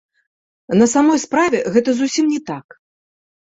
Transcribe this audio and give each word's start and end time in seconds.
На 0.79 0.87
самой 0.93 1.19
справе 1.25 1.61
гэта 1.77 1.89
зусім 2.01 2.25
не 2.35 2.43
так. 2.51 2.67